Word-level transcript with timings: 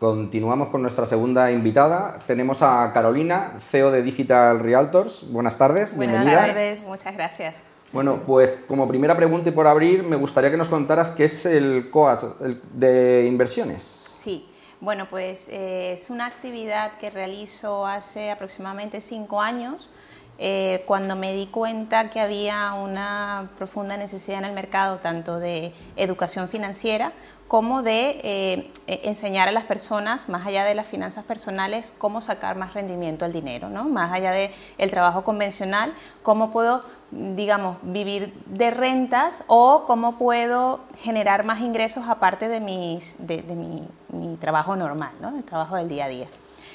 Continuamos 0.00 0.70
con 0.70 0.82
nuestra 0.82 1.06
segunda 1.06 1.52
invitada. 1.52 2.18
Tenemos 2.26 2.62
a 2.62 2.90
Carolina, 2.92 3.52
CEO 3.60 3.92
de 3.92 4.02
Digital 4.02 4.58
Realtors. 4.58 5.30
Buenas 5.30 5.56
tardes, 5.56 5.94
Buenas 5.94 6.24
tardes, 6.24 6.84
muchas 6.88 7.14
gracias. 7.14 7.62
Bueno, 7.92 8.20
pues 8.26 8.50
como 8.66 8.88
primera 8.88 9.16
pregunta 9.16 9.50
y 9.50 9.52
por 9.52 9.68
abrir, 9.68 10.02
me 10.02 10.16
gustaría 10.16 10.50
que 10.50 10.56
nos 10.56 10.68
contaras 10.68 11.12
qué 11.12 11.26
es 11.26 11.46
el 11.46 11.90
COAT 11.90 12.40
de 12.72 13.26
inversiones. 13.28 14.12
Sí, 14.16 14.48
bueno, 14.80 15.06
pues 15.08 15.48
eh, 15.48 15.92
es 15.92 16.10
una 16.10 16.26
actividad 16.26 16.98
que 16.98 17.10
realizo 17.10 17.86
hace 17.86 18.32
aproximadamente 18.32 19.00
cinco 19.00 19.40
años. 19.40 19.92
Eh, 20.38 20.82
cuando 20.86 21.14
me 21.14 21.32
di 21.32 21.46
cuenta 21.46 22.10
que 22.10 22.18
había 22.18 22.72
una 22.74 23.50
profunda 23.56 23.96
necesidad 23.96 24.38
en 24.38 24.46
el 24.46 24.52
mercado, 24.52 24.98
tanto 24.98 25.38
de 25.38 25.72
educación 25.96 26.48
financiera 26.48 27.12
como 27.46 27.82
de 27.82 28.18
eh, 28.24 28.72
enseñar 28.86 29.48
a 29.48 29.52
las 29.52 29.64
personas, 29.64 30.28
más 30.28 30.46
allá 30.46 30.64
de 30.64 30.74
las 30.74 30.86
finanzas 30.86 31.24
personales, 31.24 31.92
cómo 31.98 32.20
sacar 32.20 32.56
más 32.56 32.74
rendimiento 32.74 33.24
al 33.24 33.32
dinero, 33.32 33.68
¿no? 33.68 33.84
más 33.84 34.12
allá 34.12 34.32
del 34.32 34.50
el 34.78 34.90
trabajo 34.90 35.22
convencional, 35.24 35.94
cómo 36.22 36.50
puedo, 36.50 36.82
digamos, 37.10 37.76
vivir 37.82 38.32
de 38.46 38.70
rentas 38.70 39.44
o 39.46 39.84
cómo 39.86 40.16
puedo 40.16 40.80
generar 40.98 41.44
más 41.44 41.60
ingresos 41.60 42.08
aparte 42.08 42.48
de, 42.48 42.60
mis, 42.60 43.16
de, 43.18 43.42
mi, 43.42 43.86
mi, 44.08 44.36
trabajo 44.36 44.74
normal, 44.74 45.12
¿no? 45.20 45.36
el 45.36 45.44
trabajo 45.44 45.76
del 45.76 45.88
día 45.88 46.06
a 46.06 46.08
día. 46.08 46.26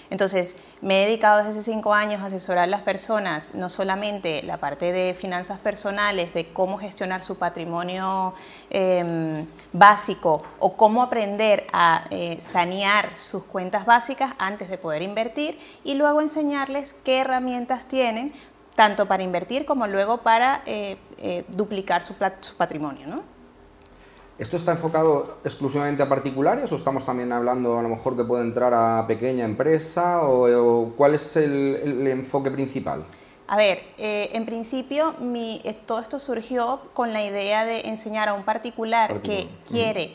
Entonces, 0.09 0.57
me 0.81 1.03
he 1.03 1.05
dedicado 1.05 1.37
desde 1.37 1.51
hace 1.51 1.71
cinco 1.71 1.93
años 1.93 2.21
a 2.21 2.25
asesorar 2.25 2.63
a 2.63 2.67
las 2.67 2.81
personas, 2.81 3.53
no 3.53 3.69
solamente 3.69 4.41
la 4.41 4.57
parte 4.57 4.91
de 4.91 5.13
finanzas 5.13 5.59
personales, 5.59 6.33
de 6.33 6.51
cómo 6.51 6.79
gestionar 6.79 7.23
su 7.23 7.37
patrimonio 7.37 8.33
em, 8.71 9.45
básico 9.71 10.41
o 10.59 10.75
cómo 10.75 11.03
aprender 11.03 11.67
a 11.73 12.05
eh, 12.09 12.37
sanear 12.41 13.09
sus 13.17 13.43
cuentas 13.43 13.85
básicas 13.85 14.33
antes 14.39 14.69
de 14.69 14.77
poder 14.77 15.03
invertir 15.03 15.59
y 15.83 15.93
luego 15.93 16.21
enseñarles 16.21 16.93
qué 16.93 17.19
herramientas 17.19 17.87
tienen 17.87 18.33
tanto 18.75 19.07
para 19.07 19.23
invertir 19.23 19.65
como 19.65 19.87
luego 19.87 20.19
para 20.19 20.63
eh, 20.65 20.97
eh, 21.17 21.43
duplicar 21.49 22.01
su, 22.01 22.15
su 22.39 22.55
patrimonio. 22.55 23.07
¿no? 23.07 23.38
¿Esto 24.39 24.55
está 24.55 24.71
enfocado 24.71 25.39
exclusivamente 25.43 26.01
a 26.01 26.07
particulares 26.07 26.71
o 26.71 26.77
estamos 26.77 27.05
también 27.05 27.33
hablando 27.33 27.77
a 27.77 27.81
lo 27.81 27.89
mejor 27.89 28.15
que 28.15 28.23
puede 28.23 28.43
entrar 28.43 28.73
a 28.73 29.05
pequeña 29.05 29.43
empresa 29.43 30.21
o, 30.23 30.93
cuál 30.95 31.15
es 31.15 31.35
el, 31.35 32.07
enfoque 32.07 32.49
principal? 32.49 33.03
A 33.47 33.57
ver, 33.57 33.79
eh, 33.97 34.29
en 34.31 34.45
principio 34.45 35.13
mi, 35.19 35.59
eh, 35.65 35.73
todo 35.85 35.99
esto 35.99 36.19
surgió 36.19 36.79
con 36.93 37.11
la 37.11 37.21
idea 37.21 37.65
de 37.65 37.81
enseñar 37.89 38.29
a 38.29 38.33
un 38.33 38.43
particular, 38.43 39.21
que 39.21 39.49
quiere 39.67 40.13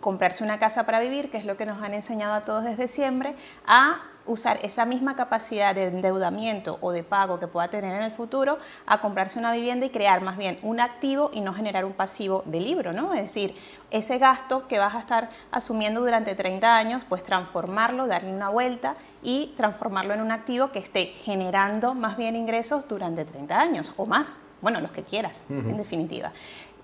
comprarse 0.00 0.44
una 0.44 0.58
casa 0.58 0.86
para 0.86 1.00
vivir, 1.00 1.30
que 1.30 1.36
es 1.36 1.44
lo 1.44 1.58
que 1.58 1.66
nos 1.66 1.82
han 1.82 1.92
enseñado 1.92 2.32
a 2.32 2.46
todos 2.46 2.64
desde 2.64 2.88
siempre, 2.88 3.34
a 3.66 4.00
usar 4.28 4.60
esa 4.62 4.84
misma 4.84 5.16
capacidad 5.16 5.74
de 5.74 5.86
endeudamiento 5.86 6.78
o 6.80 6.92
de 6.92 7.02
pago 7.02 7.40
que 7.40 7.48
pueda 7.48 7.68
tener 7.68 7.94
en 7.94 8.02
el 8.02 8.12
futuro 8.12 8.58
a 8.86 9.00
comprarse 9.00 9.38
una 9.38 9.52
vivienda 9.52 9.86
y 9.86 9.90
crear 9.90 10.20
más 10.20 10.36
bien 10.36 10.58
un 10.62 10.78
activo 10.80 11.30
y 11.32 11.40
no 11.40 11.52
generar 11.52 11.84
un 11.84 11.94
pasivo 11.94 12.42
de 12.46 12.60
libro, 12.60 12.92
¿no? 12.92 13.14
Es 13.14 13.22
decir, 13.22 13.56
ese 13.90 14.18
gasto 14.18 14.68
que 14.68 14.78
vas 14.78 14.94
a 14.94 15.00
estar 15.00 15.30
asumiendo 15.50 16.00
durante 16.00 16.34
30 16.34 16.76
años, 16.76 17.02
pues 17.08 17.22
transformarlo, 17.22 18.06
darle 18.06 18.32
una 18.32 18.50
vuelta 18.50 18.94
y 19.22 19.52
transformarlo 19.56 20.14
en 20.14 20.20
un 20.20 20.30
activo 20.30 20.70
que 20.70 20.78
esté 20.78 21.06
generando 21.24 21.94
más 21.94 22.16
bien 22.16 22.36
ingresos 22.36 22.86
durante 22.86 23.24
30 23.24 23.60
años 23.60 23.92
o 23.96 24.06
más, 24.06 24.40
bueno, 24.60 24.80
los 24.80 24.92
que 24.92 25.02
quieras, 25.02 25.44
en 25.48 25.76
definitiva. 25.76 26.32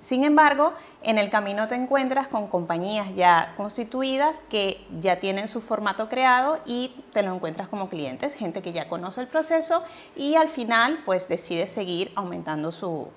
Sin 0.05 0.23
embargo, 0.23 0.75
en 1.03 1.17
el 1.17 1.31
camino 1.31 1.67
te 1.67 1.77
encuentras 1.77 2.29
con 2.29 2.47
compañías 2.49 3.15
ya 3.15 3.55
constituidas 3.57 4.43
que 4.51 4.87
ya 5.01 5.19
tienen 5.19 5.49
su 5.49 5.63
formato 5.63 6.11
creado 6.11 6.59
y 6.67 6.95
te 7.15 7.23
lo 7.23 7.35
encuentras 7.35 7.69
como 7.69 7.89
clientes, 7.89 8.35
gente 8.35 8.61
que 8.61 8.75
ya 8.75 8.87
conoce 8.87 9.23
el 9.23 9.29
proceso 9.29 9.83
y 10.15 10.35
al 10.35 10.51
final 10.51 11.01
pues 11.07 11.27
decide 11.27 11.67
seguir 11.67 12.13
aumentando 12.17 12.71
su, 12.71 13.09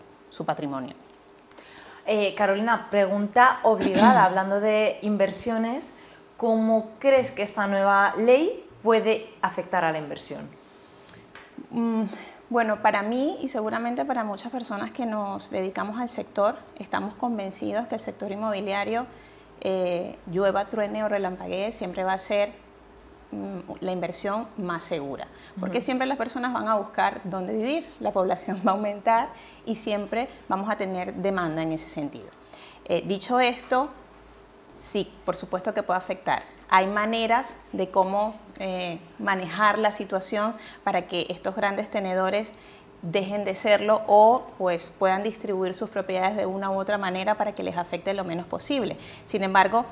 patrimonio. 0.45 0.95
Eh, 2.05 2.33
Carolina, 2.35 2.87
pregunta 2.89 3.59
obligada, 3.63 4.23
hablando 4.23 4.61
de 4.61 4.97
inversiones, 5.01 5.91
¿cómo 6.37 6.91
crees 6.99 7.31
que 7.31 7.41
esta 7.41 7.67
nueva 7.67 8.13
ley 8.15 8.65
puede 8.81 9.29
afectar 9.41 9.83
a 9.83 9.91
la 9.91 9.97
inversión? 9.97 10.49
Mm, 11.69 12.03
bueno, 12.49 12.81
para 12.81 13.03
mí 13.03 13.37
y 13.41 13.49
seguramente 13.49 14.05
para 14.05 14.23
muchas 14.23 14.51
personas 14.51 14.91
que 14.91 15.05
nos 15.05 15.51
dedicamos 15.51 15.99
al 15.99 16.07
sector, 16.07 16.55
estamos 16.77 17.13
convencidos 17.15 17.87
que 17.87 17.95
el 17.95 18.01
sector 18.01 18.31
inmobiliario, 18.31 19.05
eh, 19.59 20.17
llueva, 20.31 20.65
truene 20.65 21.03
o 21.03 21.09
relampaguee, 21.09 21.71
siempre 21.73 22.03
va 22.03 22.13
a 22.13 22.19
ser 22.19 22.53
mm, 23.31 23.73
la 23.81 23.91
inversión 23.91 24.47
más 24.57 24.85
segura, 24.85 25.27
porque 25.59 25.81
siempre 25.81 26.07
las 26.07 26.17
personas 26.17 26.53
van 26.53 26.69
a 26.69 26.75
buscar 26.75 27.19
dónde 27.25 27.53
vivir, 27.53 27.85
la 27.99 28.11
población 28.11 28.61
va 28.65 28.71
a 28.71 28.75
aumentar 28.75 29.29
y 29.65 29.75
siempre 29.75 30.29
vamos 30.47 30.69
a 30.69 30.77
tener 30.77 31.15
demanda 31.15 31.61
en 31.63 31.73
ese 31.73 31.89
sentido. 31.89 32.27
Eh, 32.85 33.03
dicho 33.05 33.41
esto, 33.41 33.89
sí, 34.79 35.11
por 35.25 35.35
supuesto 35.35 35.73
que 35.73 35.83
puede 35.83 35.97
afectar 35.97 36.56
hay 36.69 36.87
maneras 36.87 37.55
de 37.71 37.89
cómo 37.89 38.35
eh, 38.59 38.99
manejar 39.19 39.77
la 39.77 39.91
situación 39.91 40.55
para 40.83 41.07
que 41.07 41.27
estos 41.29 41.55
grandes 41.55 41.89
tenedores 41.89 42.53
dejen 43.01 43.45
de 43.45 43.55
serlo 43.55 44.01
o 44.07 44.43
pues 44.57 44.91
puedan 44.97 45.23
distribuir 45.23 45.73
sus 45.73 45.89
propiedades 45.89 46.35
de 46.35 46.45
una 46.45 46.71
u 46.71 46.75
otra 46.75 46.97
manera 46.97 47.35
para 47.35 47.53
que 47.53 47.63
les 47.63 47.77
afecte 47.77 48.13
lo 48.13 48.23
menos 48.23 48.45
posible. 48.45 48.97
Sin 49.25 49.43
embargo, 49.43 49.85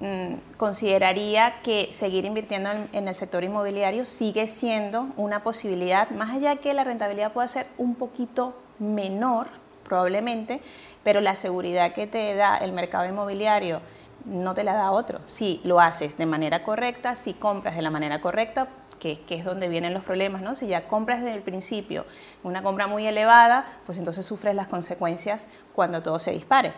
mm, 0.00 0.56
consideraría 0.56 1.62
que 1.62 1.88
seguir 1.92 2.24
invirtiendo 2.24 2.70
en, 2.92 3.08
el 3.08 3.14
sector 3.14 3.42
inmobiliario 3.42 4.04
sigue 4.04 4.46
siendo 4.46 5.08
una 5.16 5.42
posibilidad, 5.42 6.10
más 6.10 6.34
allá 6.34 6.56
que 6.56 6.74
la 6.74 6.84
rentabilidad 6.84 7.32
pueda 7.32 7.48
ser 7.48 7.66
un 7.78 7.94
poquito 7.94 8.54
menor 8.78 9.48
probablemente, 9.84 10.60
pero 11.02 11.20
la 11.20 11.34
seguridad 11.34 11.92
que 11.92 12.06
te 12.06 12.34
da 12.34 12.56
el 12.58 12.72
mercado 12.72 13.06
inmobiliario 13.08 13.80
no 14.24 14.54
te 14.54 14.64
la 14.64 14.74
da 14.74 14.90
otro. 14.90 15.20
Si 15.24 15.60
lo 15.64 15.80
haces 15.80 16.16
de 16.16 16.26
manera 16.26 16.62
correcta, 16.62 17.14
si 17.14 17.34
compras 17.34 17.76
de 17.76 17.82
la 17.82 17.90
manera 17.90 18.20
correcta, 18.20 18.68
que, 18.98 19.22
es 19.28 19.44
donde 19.44 19.68
vienen 19.68 19.92
los 19.92 20.02
problemas, 20.02 20.40
¿no? 20.40 20.54
Si 20.54 20.66
ya 20.66 20.86
compras 20.86 21.20
desde 21.20 21.34
el 21.34 21.42
principio 21.42 22.06
una 22.42 22.62
compra 22.62 22.86
muy 22.86 23.06
elevada, 23.06 23.66
pues 23.84 23.98
entonces 23.98 24.24
sufres 24.24 24.54
las 24.54 24.66
consecuencias 24.66 25.46
cuando 25.74 26.02
todo 26.02 26.18
se 26.18 26.32
dispare. 26.32 26.72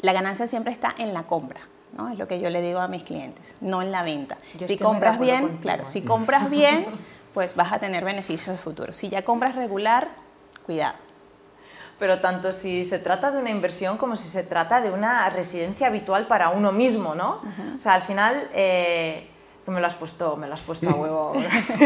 La 0.00 0.12
ganancia 0.12 0.46
siempre 0.46 0.72
está 0.72 0.94
en 0.98 1.14
la 1.14 1.22
compra, 1.22 1.60
¿no? 1.96 2.10
Es 2.10 2.18
lo 2.18 2.28
que 2.28 2.38
yo 2.38 2.50
le 2.50 2.60
digo 2.60 2.80
a 2.80 2.88
mis 2.88 3.02
clientes, 3.02 3.56
no 3.60 3.80
en 3.80 3.90
la 3.90 4.02
venta. 4.02 4.36
si 4.62 4.76
compras 4.76 5.18
bien, 5.18 5.56
claro, 5.58 5.86
si 5.86 6.02
compras 6.02 6.50
bien, 6.50 6.86
pues 7.32 7.56
vas 7.56 7.72
a 7.72 7.78
tener 7.78 8.04
beneficios 8.04 8.54
de 8.54 8.62
futuro. 8.62 8.92
Si 8.92 9.08
ya 9.08 9.22
compras 9.24 9.54
regular, 9.54 10.08
cuidado 10.66 11.07
pero 11.98 12.20
tanto 12.20 12.52
si 12.52 12.84
se 12.84 12.98
trata 12.98 13.30
de 13.30 13.38
una 13.38 13.50
inversión 13.50 13.96
como 13.98 14.16
si 14.16 14.28
se 14.28 14.44
trata 14.44 14.80
de 14.80 14.90
una 14.90 15.28
residencia 15.30 15.88
habitual 15.88 16.26
para 16.26 16.50
uno 16.50 16.72
mismo, 16.72 17.14
¿no? 17.14 17.42
O 17.76 17.80
sea, 17.80 17.94
al 17.94 18.02
final, 18.02 18.48
eh, 18.54 19.28
me 19.66 19.80
lo 19.80 19.86
has 19.86 19.94
puesto, 19.94 20.36
me 20.36 20.46
lo 20.46 20.54
has 20.54 20.62
puesto 20.62 20.88
a 20.88 20.94
huevo, 20.94 21.32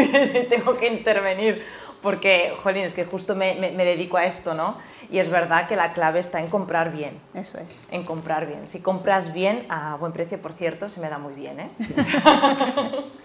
tengo 0.49 0.77
que 0.77 0.87
intervenir, 0.87 1.65
porque, 2.01 2.53
jolín, 2.61 2.83
es 2.83 2.93
que 2.93 3.05
justo 3.05 3.33
me, 3.33 3.55
me, 3.55 3.85
dedico 3.85 4.17
a 4.17 4.25
esto, 4.25 4.53
¿no? 4.53 4.77
Y 5.09 5.19
es 5.19 5.29
verdad 5.29 5.67
que 5.67 5.77
la 5.77 5.93
clave 5.93 6.19
está 6.19 6.41
en 6.41 6.49
comprar 6.49 6.91
bien. 6.91 7.17
Eso 7.33 7.57
es. 7.57 7.87
En 7.91 8.03
comprar 8.03 8.45
bien. 8.45 8.67
Si 8.67 8.81
compras 8.81 9.33
bien, 9.33 9.65
a 9.69 9.95
buen 9.95 10.11
precio, 10.11 10.41
por 10.41 10.51
cierto, 10.51 10.89
se 10.89 10.99
me 10.99 11.09
da 11.09 11.17
muy 11.17 11.33
bien, 11.33 11.61
¿eh? 11.61 11.67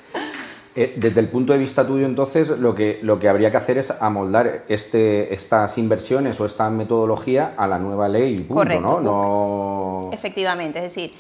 Eh, 0.81 0.95
desde 0.95 1.19
el 1.19 1.27
punto 1.27 1.53
de 1.53 1.59
vista 1.59 1.85
tuyo, 1.85 2.07
entonces, 2.07 2.51
lo 2.51 2.73
que, 2.73 3.01
lo 3.03 3.19
que 3.19 3.29
habría 3.29 3.51
que 3.51 3.57
hacer 3.57 3.79
es 3.79 3.91
amoldar 3.91 4.63
este, 4.69 5.35
estas 5.35 5.77
inversiones 5.77 6.41
o 6.41 6.47
esta 6.47 6.71
metodología 6.71 7.55
a 7.57 7.67
la 7.67 7.81
nueva 7.81 8.07
ley, 8.09 8.37
punto, 8.37 8.55
Correcto, 8.55 9.01
¿no? 9.01 10.11
Efectivamente, 10.13 10.79
es 10.79 10.85
decir, 10.85 11.13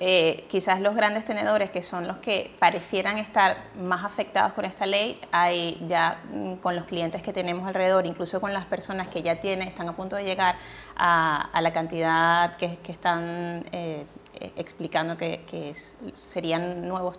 eh, 0.00 0.46
quizás 0.48 0.80
los 0.80 0.94
grandes 0.96 1.26
tenedores, 1.26 1.68
que 1.68 1.82
son 1.82 2.08
los 2.08 2.16
que 2.18 2.52
parecieran 2.58 3.18
estar 3.18 3.58
más 3.78 4.02
afectados 4.02 4.54
con 4.54 4.64
esta 4.64 4.86
ley, 4.86 5.20
hay 5.30 5.84
ya 5.86 6.22
mm, 6.32 6.54
con 6.54 6.74
los 6.74 6.86
clientes 6.86 7.20
que 7.20 7.34
tenemos 7.34 7.68
alrededor, 7.68 8.06
incluso 8.06 8.40
con 8.40 8.54
las 8.54 8.64
personas 8.64 9.08
que 9.08 9.22
ya 9.22 9.42
tienen, 9.42 9.68
están 9.68 9.90
a 9.90 9.94
punto 9.94 10.16
de 10.16 10.24
llegar 10.24 10.56
a, 10.96 11.60
la 11.60 11.70
cantidad 11.74 12.56
que, 12.56 12.78
están 12.88 13.66
eh, 13.72 14.06
explicando 14.56 15.18
que, 15.18 15.74
serían 16.14 16.88
nuevos 16.88 17.18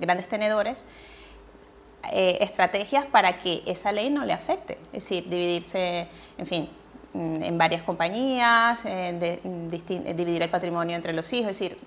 grandes 0.00 0.28
tenedores, 0.28 0.84
eh, 2.10 2.38
estrategias 2.40 3.06
para 3.06 3.38
que 3.38 3.62
esa 3.66 3.92
ley 3.92 4.08
no 4.08 4.24
le 4.24 4.32
afecte. 4.32 4.78
Es 4.92 5.04
decir, 5.04 5.28
dividirse, 5.28 6.08
en 6.38 6.46
fin, 6.46 6.70
mm, 7.12 7.42
en 7.42 7.58
varias 7.58 7.82
compañías, 7.82 8.80
eh, 8.84 9.40
dividir 10.14 10.42
el 10.42 10.48
patrimonio 10.48 10.96
entre 10.96 11.12
los 11.12 11.30
hijos. 11.32 11.50
Es 11.50 11.58
decir, 11.58 11.78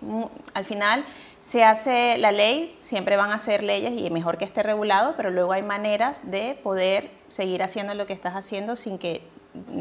al 0.54 0.66
final 0.66 1.06
se 1.40 1.64
hace 1.64 2.18
la 2.18 2.32
ley, 2.32 2.76
siempre 2.82 3.16
van 3.16 3.32
a 3.32 3.40
ser 3.40 3.64
leyes 3.64 3.94
y 3.94 4.10
mejor 4.10 4.38
que 4.38 4.46
esté 4.46 4.64
regulado, 4.64 5.16
pero 5.16 5.32
luego 5.32 5.54
hay 5.54 5.64
maneras 5.64 6.30
de 6.30 6.60
poder 6.62 7.10
seguir 7.30 7.64
haciendo 7.64 7.94
lo 7.94 8.06
que 8.06 8.14
estás 8.14 8.36
haciendo 8.36 8.76
sin 8.76 8.98
que 8.98 9.24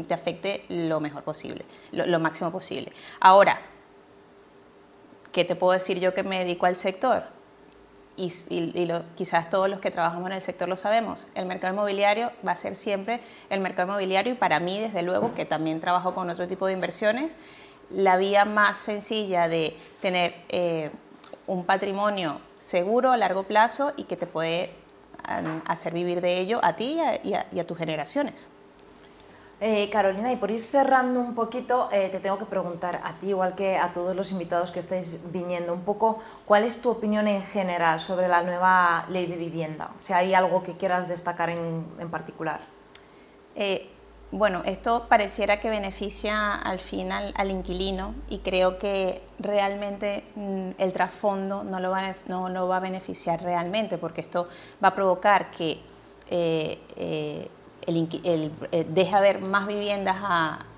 te 0.07 0.13
afecte 0.13 0.65
lo 0.69 0.99
mejor 0.99 1.23
posible, 1.23 1.65
lo 1.91 2.19
máximo 2.19 2.51
posible. 2.51 2.93
Ahora, 3.19 3.61
¿qué 5.31 5.45
te 5.45 5.55
puedo 5.55 5.73
decir 5.73 5.99
yo 5.99 6.13
que 6.13 6.23
me 6.23 6.39
dedico 6.39 6.65
al 6.65 6.75
sector? 6.75 7.40
Y, 8.17 8.29
quizás 9.15 9.49
todos 9.49 9.69
los 9.69 9.79
que 9.79 9.91
trabajamos 9.91 10.27
en 10.27 10.33
el 10.33 10.41
sector 10.41 10.67
lo 10.67 10.77
sabemos, 10.77 11.27
el 11.35 11.45
mercado 11.45 11.73
inmobiliario 11.73 12.31
va 12.45 12.51
a 12.51 12.55
ser 12.55 12.75
siempre 12.75 13.21
el 13.49 13.59
mercado 13.59 13.89
inmobiliario 13.89 14.33
y 14.33 14.35
para 14.35 14.59
mí, 14.59 14.79
desde 14.79 15.01
luego, 15.01 15.33
que 15.33 15.45
también 15.45 15.79
trabajo 15.79 16.13
con 16.13 16.29
otro 16.29 16.47
tipo 16.47 16.67
de 16.67 16.73
inversiones, 16.73 17.35
la 17.89 18.17
vía 18.17 18.45
más 18.45 18.77
sencilla 18.77 19.47
de 19.47 19.75
tener 20.01 20.35
eh, 20.49 20.91
un 21.47 21.65
patrimonio 21.65 22.39
seguro 22.57 23.11
a 23.11 23.17
largo 23.17 23.43
plazo 23.43 23.93
y 23.97 24.03
que 24.03 24.15
te 24.15 24.27
puede 24.27 24.71
hacer 25.65 25.93
vivir 25.93 26.21
de 26.21 26.39
ello 26.39 26.59
a 26.63 26.75
ti 26.75 26.97
y 27.23 27.59
a, 27.59 27.67
tus 27.67 27.77
generaciones. 27.77 28.49
Eh, 29.63 29.91
Carolina, 29.91 30.31
y 30.31 30.37
por 30.37 30.49
ir 30.49 30.63
cerrando 30.63 31.19
un 31.19 31.35
poquito, 31.35 31.87
eh, 31.91 32.09
te 32.09 32.19
tengo 32.19 32.39
que 32.39 32.45
preguntar 32.45 32.99
a 33.03 33.13
ti, 33.13 33.27
igual 33.27 33.53
que 33.53 33.77
a 33.77 33.93
todos 33.93 34.15
los 34.15 34.31
invitados 34.31 34.71
que 34.71 34.79
estáis 34.79 35.31
viniendo, 35.31 35.71
un 35.71 35.83
poco 35.83 36.17
cuál 36.47 36.63
es 36.63 36.81
tu 36.81 36.89
opinión 36.89 37.27
en 37.27 37.43
general 37.43 38.01
sobre 38.01 38.27
la 38.27 38.41
nueva 38.41 39.05
ley 39.09 39.27
de 39.27 39.35
vivienda. 39.35 39.91
Si 39.99 40.13
hay 40.13 40.33
algo 40.33 40.63
que 40.63 40.77
quieras 40.77 41.07
destacar 41.07 41.51
en, 41.51 41.85
en 41.99 42.09
particular. 42.09 42.61
Eh, 43.53 43.87
bueno, 44.31 44.63
esto 44.65 45.05
pareciera 45.07 45.59
que 45.59 45.69
beneficia 45.69 46.55
al 46.55 46.79
final 46.79 47.31
al 47.37 47.51
inquilino 47.51 48.15
y 48.29 48.39
creo 48.39 48.79
que 48.79 49.21
realmente 49.37 50.23
mm, 50.33 50.69
el 50.79 50.91
trasfondo 50.91 51.63
no 51.63 51.79
lo, 51.79 51.91
va, 51.91 52.77
a 52.77 52.79
beneficiar 52.79 53.43
realmente 53.43 53.99
porque 53.99 54.21
esto 54.21 54.47
va 54.83 54.87
a 54.87 54.95
provocar 54.95 55.51
que 55.51 55.79
el, 57.87 58.51
eh, 58.71 58.85
deja 58.87 59.17
haber 59.17 59.41
más 59.41 59.67
viviendas 59.67 60.17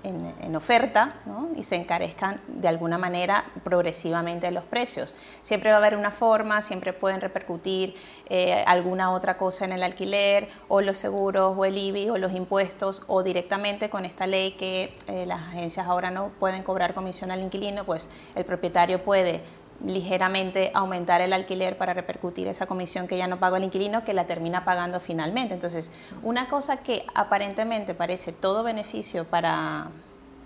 en, 0.02 0.56
oferta 0.56 1.16
y 1.56 1.64
se 1.64 1.74
encarezcan 1.74 2.40
de 2.46 2.68
alguna 2.68 2.96
manera 2.96 3.44
progresivamente 3.64 4.50
los 4.52 4.62
precios. 4.64 5.16
Siempre 5.42 5.70
va 5.70 5.76
a 5.76 5.78
haber 5.78 5.96
una 5.96 6.12
forma, 6.12 6.62
siempre 6.62 6.92
pueden 6.92 7.20
repercutir 7.20 7.96
eh, 8.28 8.62
alguna 8.66 9.12
otra 9.12 9.36
cosa 9.36 9.64
en 9.64 9.72
el 9.72 9.82
alquiler 9.82 10.48
o 10.68 10.80
los 10.80 10.98
seguros 10.98 11.54
o 11.56 11.64
el 11.64 11.76
IBI 11.76 12.10
o 12.10 12.18
los 12.18 12.32
impuestos 12.32 13.02
o 13.08 13.24
directamente 13.24 13.90
con 13.90 14.04
esta 14.04 14.28
ley 14.28 14.52
que 14.52 14.94
eh, 15.08 15.26
las 15.26 15.42
agencias 15.42 15.86
ahora 15.86 16.10
no 16.10 16.28
pueden 16.38 16.62
cobrar 16.62 16.94
comisión 16.94 17.32
al 17.32 17.42
inquilino, 17.42 17.84
pues 17.84 18.08
el 18.36 18.44
propietario 18.44 19.02
puede 19.02 19.42
ligeramente 19.84 20.70
aumentar 20.74 21.20
el 21.20 21.32
alquiler 21.32 21.76
para 21.76 21.94
repercutir 21.94 22.48
esa 22.48 22.66
comisión 22.66 23.06
que 23.06 23.16
ya 23.16 23.26
no 23.26 23.38
pagó 23.38 23.56
el 23.56 23.64
inquilino, 23.64 24.04
que 24.04 24.14
la 24.14 24.26
termina 24.26 24.64
pagando 24.64 25.00
finalmente. 25.00 25.54
Entonces, 25.54 25.92
una 26.22 26.48
cosa 26.48 26.82
que 26.82 27.04
aparentemente 27.14 27.94
parece 27.94 28.32
todo 28.32 28.62
beneficio 28.62 29.24
para, 29.24 29.88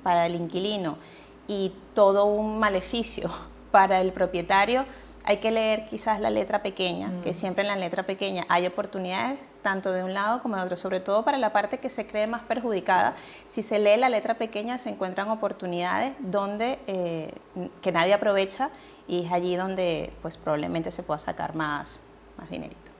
para 0.02 0.26
el 0.26 0.34
inquilino 0.34 0.98
y 1.46 1.72
todo 1.94 2.26
un 2.26 2.58
maleficio 2.58 3.30
para 3.70 4.00
el 4.00 4.12
propietario, 4.12 4.84
hay 5.28 5.36
que 5.36 5.50
leer 5.50 5.84
quizás 5.84 6.20
la 6.20 6.30
letra 6.30 6.62
pequeña, 6.62 7.12
que 7.22 7.32
mm. 7.32 7.34
siempre 7.34 7.60
en 7.60 7.68
la 7.68 7.76
letra 7.76 8.04
pequeña 8.04 8.46
hay 8.48 8.66
oportunidades, 8.66 9.38
tanto 9.60 9.92
de 9.92 10.02
un 10.02 10.14
lado 10.14 10.40
como 10.40 10.56
de 10.56 10.62
otro, 10.62 10.74
sobre 10.74 11.00
todo 11.00 11.22
para 11.22 11.36
la 11.36 11.52
parte 11.52 11.76
que 11.76 11.90
se 11.90 12.06
cree 12.06 12.26
más 12.26 12.44
perjudicada. 12.44 13.14
Si 13.46 13.60
se 13.60 13.78
lee 13.78 13.98
la 13.98 14.08
letra 14.08 14.38
pequeña 14.38 14.78
se 14.78 14.88
encuentran 14.88 15.28
oportunidades 15.28 16.14
donde 16.18 16.78
eh, 16.86 17.34
que 17.82 17.92
nadie 17.92 18.14
aprovecha 18.14 18.70
y 19.06 19.26
es 19.26 19.30
allí 19.30 19.54
donde 19.54 20.14
pues 20.22 20.38
probablemente 20.38 20.90
se 20.90 21.02
pueda 21.02 21.18
sacar 21.18 21.54
más, 21.54 22.00
más 22.38 22.48
dinerito. 22.48 22.90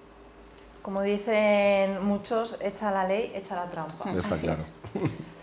Como 0.83 1.01
dicen 1.01 2.05
muchos, 2.05 2.61
echa 2.61 2.91
la 2.91 3.09
ley, 3.09 3.33
echa 3.35 3.57
la 3.57 3.71
trampa. 3.71 4.05
Así 4.31 4.49
es. 4.49 4.75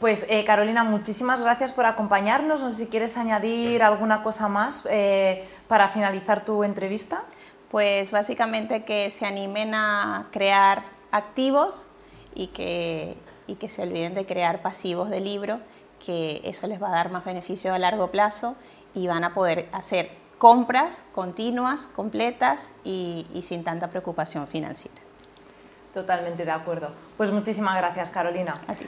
Pues 0.00 0.26
eh, 0.28 0.44
Carolina, 0.44 0.84
muchísimas 0.84 1.40
gracias 1.40 1.72
por 1.72 1.86
acompañarnos. 1.86 2.60
No 2.60 2.70
sé 2.70 2.84
si 2.84 2.90
quieres 2.90 3.16
añadir 3.16 3.82
alguna 3.82 4.22
cosa 4.22 4.46
más 4.48 4.86
eh, 4.90 5.48
para 5.68 5.88
finalizar 5.88 6.44
tu 6.44 6.64
entrevista. 6.64 7.22
Pues 7.70 8.10
básicamente 8.10 8.84
que 8.84 9.10
se 9.10 9.26
animen 9.26 9.74
a 9.74 10.28
crear 10.32 10.82
activos 11.12 11.86
y 12.34 12.48
que, 12.48 13.16
y 13.46 13.54
que 13.56 13.70
se 13.70 13.82
olviden 13.82 14.14
de 14.14 14.26
crear 14.26 14.60
pasivos 14.60 15.08
de 15.08 15.20
libro, 15.20 15.60
que 16.04 16.42
eso 16.44 16.66
les 16.66 16.80
va 16.80 16.88
a 16.88 16.92
dar 16.92 17.10
más 17.10 17.24
beneficio 17.24 17.72
a 17.72 17.78
largo 17.78 18.10
plazo 18.10 18.54
y 18.94 19.08
van 19.08 19.24
a 19.24 19.34
poder 19.34 19.68
hacer 19.72 20.10
compras 20.38 21.02
continuas, 21.14 21.86
completas 21.86 22.72
y, 22.84 23.26
y 23.32 23.42
sin 23.42 23.64
tanta 23.64 23.88
preocupación 23.88 24.46
financiera. 24.46 25.00
Totalmente 25.94 26.44
de 26.44 26.50
acuerdo. 26.50 26.90
Pues 27.16 27.32
muchísimas 27.32 27.76
gracias, 27.76 28.10
Carolina. 28.10 28.60
A 28.68 28.74
ti. 28.74 28.86